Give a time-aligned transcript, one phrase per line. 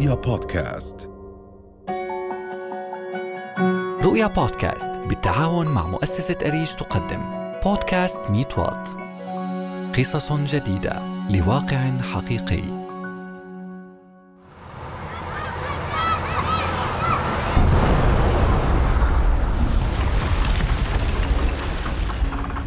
[0.00, 1.10] رؤيا بودكاست.
[4.02, 7.52] رؤيا بودكاست بالتعاون مع مؤسسة أريج تقدم.
[7.64, 8.88] بودكاست ميت وات.
[9.98, 12.62] قصص جديدة لواقع حقيقي.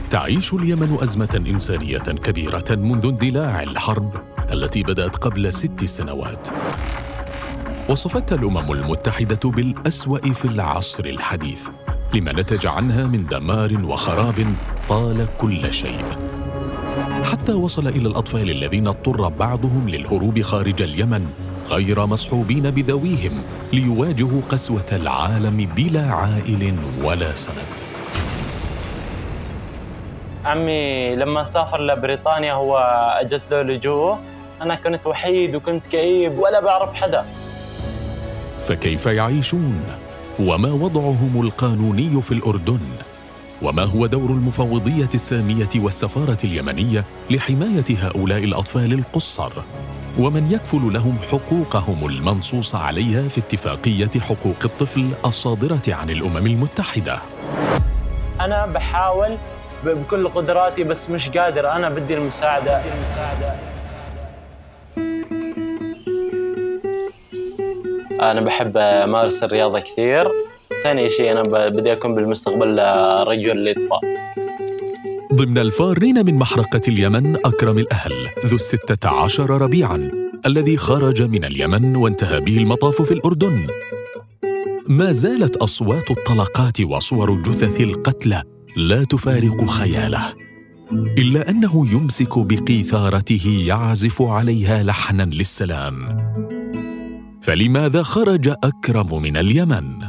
[0.10, 4.12] تعيش اليمن أزمة إنسانية كبيرة منذ اندلاع الحرب
[4.52, 6.48] التي بدأت قبل ست سنوات.
[7.90, 11.68] وصفتها الأمم المتحدة بالأسوأ في العصر الحديث
[12.14, 14.36] لما نتج عنها من دمار وخراب
[14.90, 16.06] طال كل شيء
[17.32, 21.28] حتى وصل إلى الأطفال الذين اضطر بعضهم للهروب خارج اليمن
[21.70, 23.42] غير مصحوبين بذويهم
[23.74, 27.74] ليواجهوا قسوة العالم بلا عائل ولا سند.
[30.46, 32.78] عمي لما سافر لبريطانيا هو
[33.22, 34.18] أجت له لجوء.
[34.62, 37.26] أنا كنت وحيد وكنت كئيب ولا بعرف حدا.
[38.68, 39.84] فكيف يعيشون؟
[40.40, 42.80] وما وضعهم القانوني في الأردن؟
[43.62, 49.52] وما هو دور المفوضية السامية والسفارة اليمنية لحماية هؤلاء الأطفال القصر؟
[50.20, 57.20] ومن يكفل لهم حقوقهم المنصوص عليها في اتفاقية حقوق الطفل الصادرة عن الأمم المتحدة؟
[58.42, 59.38] أنا بحاول
[59.86, 61.72] بكل قدراتي بس مش قادر.
[61.72, 62.82] أنا بدي المساعدة.
[62.82, 63.73] المساعدة.
[68.32, 70.28] أنا بحب امارس الرياضه كثير.
[70.84, 72.80] ثاني شيء أنا بدي أكون بالمستقبل
[73.28, 74.02] رجل اطفاء
[75.34, 80.12] ضمن الفارين من محرقة اليمن أكرم الأهل ذو الستة عشر ربيعاً
[80.46, 83.68] الذي خرج من اليمن وانتهى به المطاف في الأردن.
[84.88, 88.44] ما زالت أصوات الطلقات وصور جثث القتلى
[88.78, 90.34] لا تفارق خياله
[91.18, 95.94] إلا أنه يمسك بقيثارته يعزف عليها لحناً للسلام.
[97.46, 100.02] فلماذا خرج أكرم من اليمن؟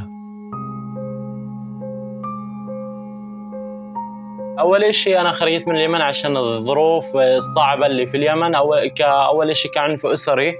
[4.59, 8.55] أول شيء أنا خرجت من اليمن عشان الظروف الصعبة اللي في اليمن.
[8.55, 10.55] اول كاول شيء كعنف أسري.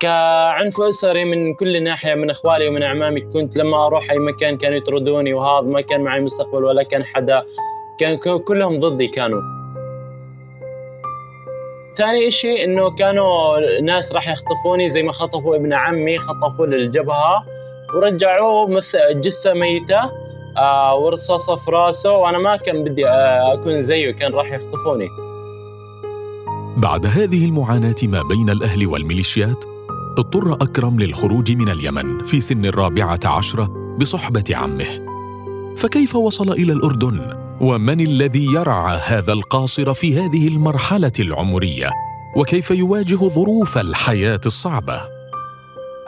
[0.00, 3.20] كعنف أسري من كل ناحية من اخوالي ومن أعمامي.
[3.20, 7.42] كنت لما أروح أي مكان كانوا يطردوني وهذا ما كان معي مستقبل ولا كان حدا.
[7.98, 9.55] كان كلهم ضدي كانوا.
[11.96, 17.44] ثاني شيء إنه كانوا ناس راح يخطفوني زي ما خطفوا ابن عمي خطفوه للجبهه
[17.94, 20.10] ورجعوه مثل جثة ميتة
[20.58, 25.08] آه ورصاصه في راسه وأنا ما كان بدي آه أكون زيه كان راح يخطفوني
[26.76, 29.64] بعد هذه المعاناة ما بين الأهل والميليشيات
[30.18, 35.06] اضطر أكرم للخروج من اليمن في سن الرابعة عشرة بصحبة عمه
[35.76, 41.90] فكيف وصل إلى الأردن؟ ومن الذي يرعى هذا القاصر في هذه المرحلة العمرية؟
[42.36, 45.00] وكيف يواجه ظروف الحياة الصعبة؟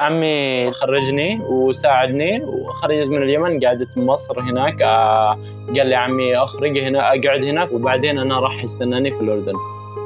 [0.00, 5.38] عمي خرجني وساعدني وخرجت من اليمن قعدت بمصر هناك آه
[5.76, 9.52] قال لي عمي أخرج هنا أقعد هناك وبعدين أنا راح يستناني في الأردن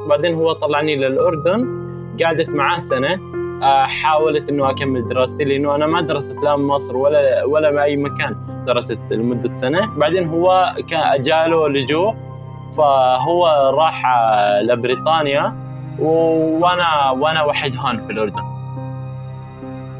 [0.08, 1.82] بعدين هو طلعني للأردن
[2.22, 3.20] قعدت معاه سنة
[3.86, 8.36] حاولت إنه أكمل دراستي لأنه أنا ما درست لا بمصر ولا ولا بأي مكان.
[8.66, 9.96] درست لمدة سنة.
[9.96, 12.14] بعدين هو كان جاله لجوء
[12.76, 14.02] فهو راح
[14.62, 15.56] لبريطانيا
[15.98, 18.42] وأنا وأنا وحيد هون في الأردن.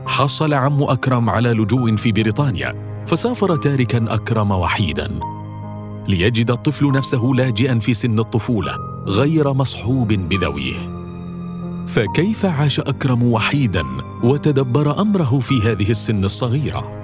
[0.06, 2.74] حصل عم أكرم على لجوء في بريطانيا
[3.06, 5.10] فسافر تاركا أكرم وحيدا.
[6.08, 8.72] ليجد الطفل نفسه لاجئا في سن الطفولة
[9.06, 11.01] غير مصحوب بذويه.
[11.88, 13.84] فكيف عاش أكرم وحيدا
[14.24, 17.02] وتدبر أمره في هذه السن الصغيرة؟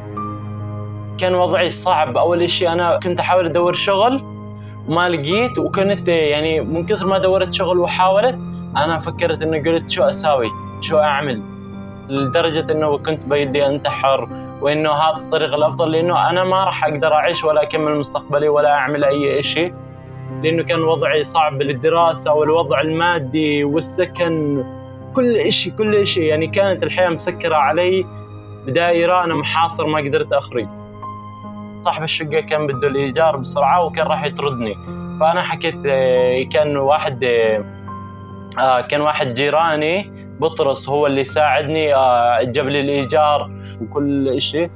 [1.21, 2.17] كان وضعي صعب.
[2.17, 4.23] أول شيء أنا كنت أحاول أدور شغل
[4.89, 8.39] وما لقيت وكنت يعني من كثر ما دورت شغل وحاولت
[8.77, 10.49] أنا فكرت انه قلت شو أساوي؟
[10.81, 11.43] شو أعمل؟
[12.09, 14.29] لدرجة إنه كنت بيدي أنتحر
[14.61, 19.05] وإنه هذا الطريق الأفضل لأنه أنا ما راح أقدر أعيش ولا أكمل مستقبلي ولا أعمل
[19.05, 19.75] أي شيء
[20.43, 24.65] لأنه كان وضعي صعب للدراسة والوضع المادي والسكن.
[25.15, 28.05] كل شيء كل شيء يعني كانت الحياة مسكرة علي.
[28.67, 30.67] بدائره أنا محاصر ما قدرت أخرج.
[31.85, 34.75] صاحب الشقة كان بده الإيجار بسرعة وكان راح يطردني.
[35.21, 37.65] فأنا حكيت آه، كان واحد آه،
[38.59, 40.11] آه، كان واحد جيراني
[40.41, 41.87] بطرس هو اللي ساعدني
[42.53, 43.51] جاب لي الإيجار
[43.81, 44.71] وكل شيء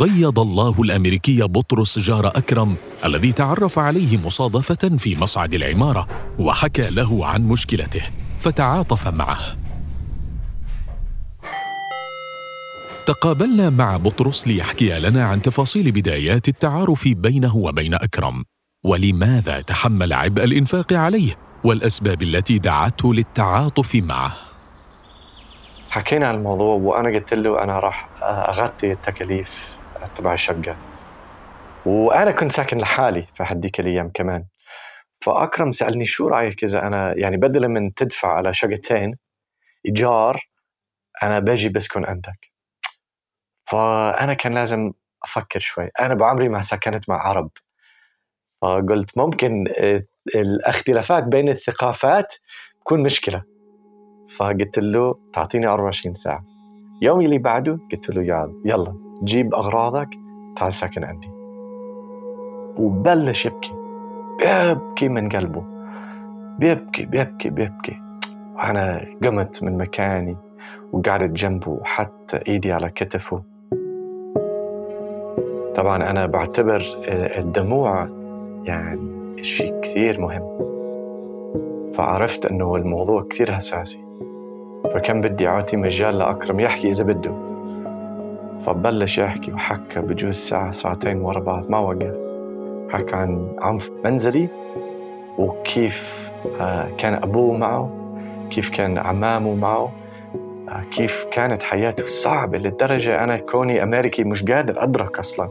[0.00, 6.06] قيض الله الأمريكي بطرس جار أكرم الذي تعرف عليه مصادفة في مصعد العمارة
[6.38, 8.02] وحكى له عن مشكلته
[8.38, 9.38] فتعاطف معه.
[13.06, 18.44] تقابلنا مع بطرس ليحكي لنا عن تفاصيل بدايات التعارف بينه وبين أكرم
[18.84, 24.32] ولماذا تحمل عبء الإنفاق عليه والأسباب التي دعته للتعاطف معه.
[25.90, 29.79] حكينا عن الموضوع وأنا قلت له أنا راح أغطي التكاليف.
[30.06, 30.76] تبع الشقة.
[31.86, 34.44] وأنا كنت ساكن لحالي في هديك الأيام كمان.
[35.20, 39.16] فأكرم سألني شو رأيك إذا أنا يعني بدلا من تدفع على شقتين
[39.86, 40.40] إيجار
[41.22, 42.50] أنا باجي بسكن عندك.
[43.66, 44.92] فأنا كان لازم
[45.22, 45.90] أفكر شوي.
[46.00, 47.50] أنا بعمري ما سكنت مع عرب.
[48.62, 49.64] فقلت ممكن
[50.34, 52.34] الاختلافات بين الثقافات
[52.80, 53.42] تكون مشكلة.
[54.36, 56.44] فقلت له تعطيني 24 ساعة.
[57.02, 58.22] يومي اللي بعده قلت له
[58.64, 59.09] يلا.
[59.24, 60.08] جيب أغراضك
[60.56, 61.30] تعال ساكن عندي.
[62.76, 63.72] وبلش يبكي
[64.40, 65.62] بيبكي من قلبه.
[66.58, 68.00] بيبكي بيبكي بيبكي.
[68.56, 70.36] وأنا قمت من مكاني
[70.92, 73.42] وقعدت جنبه وحط إيدي على كتفه.
[75.74, 76.86] طبعا أنا بعتبر
[77.38, 78.08] الدموع
[78.64, 80.60] يعني شيء كثير مهم.
[81.94, 84.04] فعرفت أنه الموضوع كثير حساسي
[84.84, 87.49] فكان بدي أعطي مجال لأكرم يحكي إذا بده.
[88.66, 92.14] فبلش يحكي وحكى بجوز ساعة ساعتين ورا بعض ما وقف.
[92.90, 94.48] حكى عن عنف منزلي
[95.38, 96.30] وكيف
[96.60, 97.90] آه، كان أبوه معه
[98.50, 99.92] كيف كان عمامه معه
[100.68, 102.06] آه، كيف كانت حياته.
[102.06, 105.48] صعبة للدرجة أنا كوني أمريكي مش قادر أدرك أصلاً.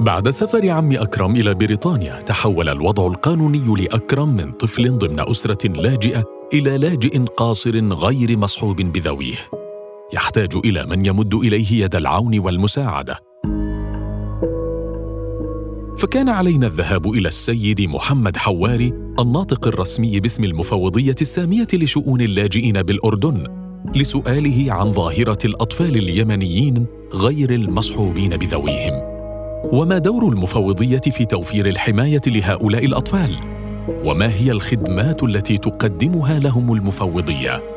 [0.00, 6.24] بعد سفر عم أكرم إلى بريطانيا تحول الوضع القانوني لأكرم من طفل ضمن أسرة لاجئة
[6.52, 9.65] إلى لاجئ قاصر غير مصحوب بذويه.
[10.12, 13.18] يحتاج إلى من يمد إليه يد العون والمساعدة.
[15.98, 23.46] فكان علينا الذهاب إلى السيد محمد حواري الناطق الرسمي باسم المفوضية السامية لشؤون اللاجئين بالأردن
[23.94, 28.92] لسؤاله عن ظاهرة الأطفال اليمنيين غير المصحوبين بذويهم.
[29.72, 33.36] وما دور المفوضية في توفير الحماية لهؤلاء الأطفال؟
[33.88, 37.75] وما هي الخدمات التي تقدمها لهم المفوضية؟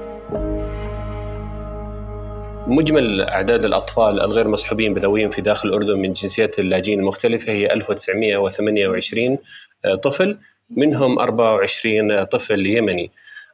[2.69, 7.51] مجمل أعداد الأطفال الغير مصحوبين بذويهم في داخل الأردن من جنسيات اللاجئين المختلفة.
[7.51, 9.37] هي 1928
[9.85, 10.37] آه، طفل
[10.69, 13.11] منهم 24 طفل يمني.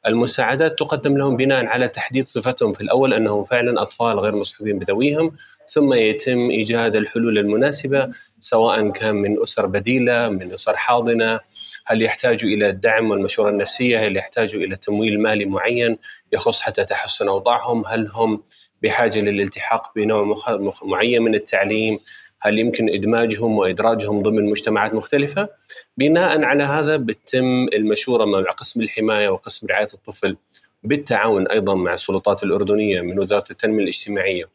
[0.08, 5.32] المساعدات تقدم لهم بناء على تحديد صفتهم في الأول أنهم فعلا أطفال غير مصحوبين بذويهم
[5.70, 8.10] ثم يتم إيجاد الحلول المناسبة
[8.40, 11.40] سواء كان من أسر بديلة من أسر حاضنة.
[11.86, 15.98] هل يحتاجوا إلى الدعم والمشورة النفسية؟ هل يحتاجوا إلى تمويل مالي معين
[16.34, 18.44] يخص حتى تحسن أوضاعهم؟ هل هم
[18.86, 20.36] بحاجة للالتحاق بنوع
[20.84, 22.00] معين من التعليم
[22.40, 25.50] هل يمكن إدماجهم وإدراجهم ضمن مجتمعات مختلفة
[25.98, 30.38] بناء على هذا بتم المشورة مع قسم الحماية وقسم رعاية الطفل
[30.84, 34.50] بالتعاون أيضا مع السلطات الأردنية من وزارة التنمية الاجتماعية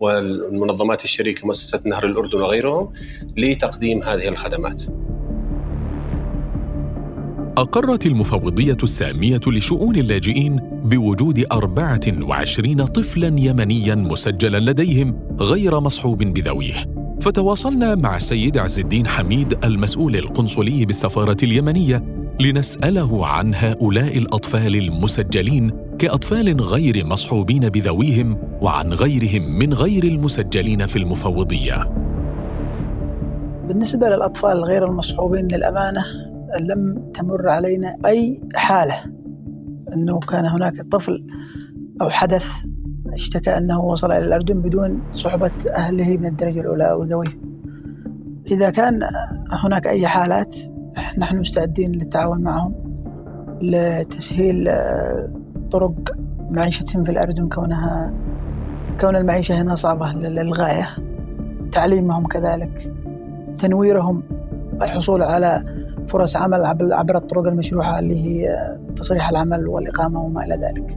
[0.00, 2.92] والمنظمات الشريكة مؤسسة نهر الأردن وغيرهم
[3.36, 4.82] لتقديم هذه الخدمات.
[7.56, 16.74] أقرت المفوضية السامية لشؤون اللاجئين بوجود 24 طفلا يمنيا مسجلا لديهم غير مصحوب بذويه.
[17.20, 22.04] فتواصلنا مع السيد عز الدين حميد المسؤول القنصلي بالسفارة اليمنية
[22.40, 30.96] لنسأله عن هؤلاء الأطفال المسجلين كأطفال غير مصحوبين بذويهم وعن غيرهم من غير المسجلين في
[30.96, 31.90] المفوضية.
[33.68, 38.94] بالنسبة للأطفال الغير المصحوبين للأمانة لم تمر علينا أي حالة.
[39.94, 41.26] أنه كان هناك طفل
[42.02, 42.46] أو حدث
[43.12, 47.38] اشتكى أنه وصل إلى الأردن بدون صحبة أهله من الدرجة الأولى أو ذويه
[48.50, 49.00] إذا كان
[49.50, 50.56] هناك أي حالات
[51.18, 52.74] نحن مستعدين للتعاون معهم
[53.62, 55.32] لتسهيل آه،
[55.70, 55.94] طرق
[56.50, 58.14] معيشتهم في الأردن كونها
[59.00, 60.88] كون المعيشة هنا صعبة للغاية.
[61.72, 62.92] تعليمهم كذلك
[63.58, 64.22] تنويرهم
[64.82, 65.75] الحصول على
[66.08, 70.96] فرص عمل عبر الطرق المشروعة اللي هي تصريح العمل والإقامة وما إلى ذلك.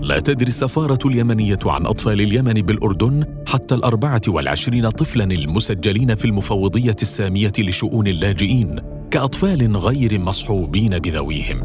[0.00, 6.96] لا تدري السفارة اليمنية عن أطفال اليمن بالأردن حتى الأربعة والعشرين طفلا المسجلين في المفوضية
[7.02, 8.78] السامية لشؤون اللاجئين
[9.10, 11.62] كأطفال غير مصحوبين بذويهم.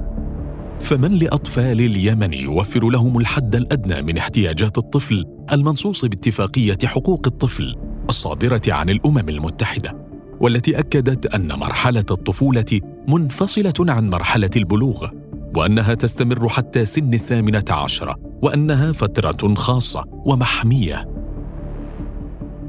[0.79, 7.75] فمن لأطفال اليمن يوفر لهم الحد الأدنى من احتياجات الطفل المنصوص باتفاقية حقوق الطفل
[8.09, 10.10] الصادرة عن الأمم المتحدة.
[10.41, 15.07] والتي أكدت أن مرحلة الطفولة منفصلة عن مرحلة البلوغ
[15.55, 21.07] وأنها تستمر حتى سن الثامنة عشره وأنها فترة خاصة ومحمية.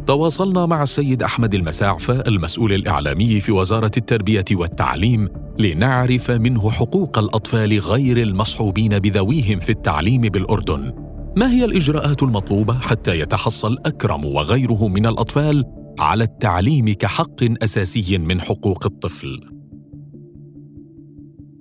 [0.06, 7.78] تواصلنا مع السيد أحمد المساعفه المسؤول الإعلامي في وزارة التربية والتعليم لنعرف منه حقوق الأطفال
[7.78, 10.92] غير المصحوبين بذويهم في التعليم بالأردن.
[11.36, 18.40] ما هي الإجراءات المطلوبة حتى يتحصل أكرم وغيره من الأطفال؟ على التعليم كحق أساسي من
[18.40, 19.40] حقوق الطفل.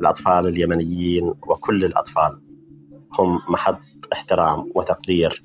[0.02, 2.42] الأطفال اليمنيين وكل الأطفال
[3.20, 3.80] هم محط
[4.14, 5.42] احترام وتقدير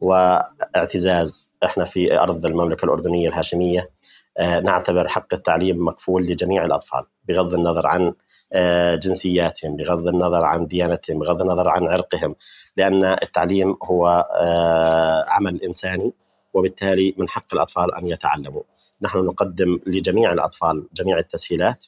[0.00, 1.52] واعتزاز.
[1.64, 3.90] إحنا في أرض المملكة الأردنية الهاشمية
[4.38, 8.12] آه، نعتبر حق التعليم مكفول لجميع الأطفال بغض النظر عن
[8.52, 12.34] آه، جنسياتهم بغض النظر عن ديانتهم بغض النظر عن عرقهم
[12.76, 16.12] لأن التعليم هو آه، عمل إنساني.
[16.56, 18.62] وبالتالي من حق الأطفال أن يتعلموا.
[19.02, 21.84] نحن نقدم لجميع الأطفال جميع التسهيلات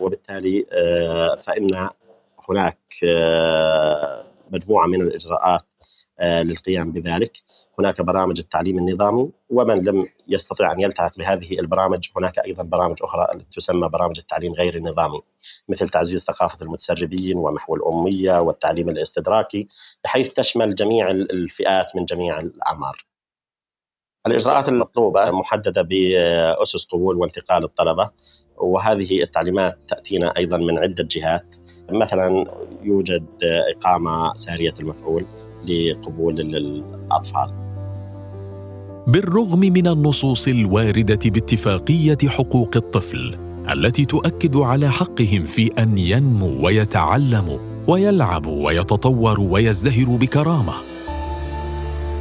[0.00, 0.66] وبالتالي
[1.40, 1.88] فإن
[2.48, 2.78] هناك
[4.50, 5.75] مجموعة من الإجراءات آه،
[6.22, 7.32] للقيام بذلك.
[7.78, 13.26] هناك برامج التعليم النظامي ومن لم يستطع أن يلتحق بهذه البرامج هناك أيضا برامج أخرى
[13.52, 15.20] تسمى برامج التعليم غير النظامي
[15.68, 19.68] مثل تعزيز ثقافة المتسربين ومحو الأمية والتعليم الاستدراكي
[20.04, 23.06] بحيث تشمل جميع الفئات من جميع الأعمار.
[24.26, 28.10] الإجراءات المطلوبة محددة بأسس قبول وانتقال الطلبة
[28.56, 31.54] وهذه التعليمات تأتينا أيضا من عدة جهات.
[31.90, 32.44] مثلا
[32.82, 35.26] يوجد إقامة سارية المفعول
[35.68, 37.50] لقبول الاطفال.
[39.06, 43.34] بالرغم من النصوص الواردة باتفاقية حقوق الطفل
[43.72, 47.58] التي تؤكد على حقهم في أن ينموا ويتعلموا
[47.88, 50.72] ويلعبوا ويتطوروا ويزدهروا بكرامة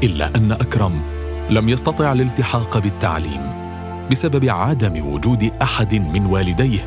[0.04, 1.02] إلا أن أكرم
[1.50, 3.42] لم يستطع الالتحاق بالتعليم
[4.12, 6.80] بسبب عدم وجود أحد من والديه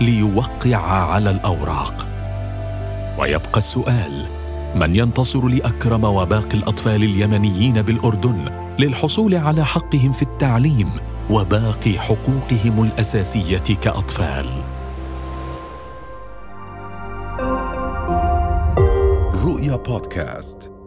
[0.00, 2.06] ليوقع على الأوراق
[3.18, 4.26] ويبقى السؤال
[4.74, 8.48] من ينتصر لأكرم وباقي الأطفال اليمنيين بالأردن
[8.78, 10.90] للحصول على حقهم في التعليم
[11.30, 14.62] وباقي حقوقهم الأساسية كأطفال.
[19.44, 20.81] رؤيا بودكاست.